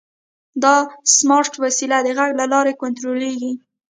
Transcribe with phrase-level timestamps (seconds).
[0.63, 0.75] دا
[1.17, 3.51] سمارټ وسیله د غږ له لارې کنټرولېږي.